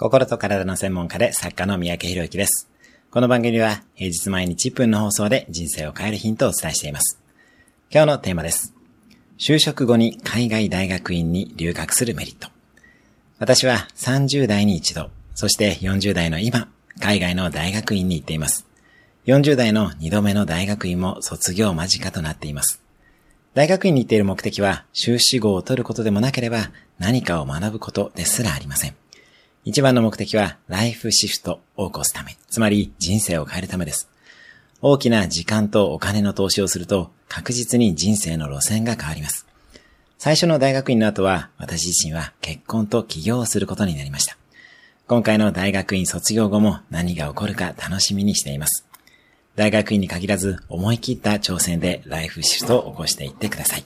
[0.00, 2.70] 心と体の専門家で作家の三宅博之です。
[3.10, 7.20] この番組は平日毎日1分の放送で人生を変えるヒントをお伝えしています。
[7.90, 8.72] 今日のテーマです。
[9.38, 12.48] 就職後に海外大学院に留学するメリット。
[13.38, 18.66] 私は30代に一度、そして40代の今、海外の大学院に行っています。
[19.26, 22.80] 40代の2度目の大学院も卒業間近となっています。
[23.52, 28.99] 大学院に行っている目的は修士号を取ることでもなければ何かを学ぶことですらありません。
[29.64, 34.08] 一番の目的はライフシフトを起こすため、つまり人生を変えるためです。
[34.80, 39.46] 大きな時間とお金の投資をすると確実に人生の路線が変わります。
[40.16, 44.38] 最初の大学院の後は私自身は結婚と起業をすることになりました。
[45.06, 48.86] 今回の大学院卒業後も何が起こるか楽しみにしています。
[49.56, 53.84] 大学院に限らず思い切った挑戦でライフシフトを起こしていってください。